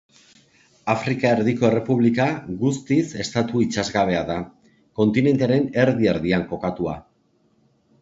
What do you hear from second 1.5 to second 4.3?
Errepublika guztiz estatu itsasgabea